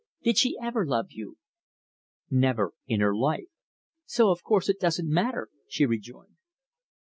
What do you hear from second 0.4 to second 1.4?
ever love you?"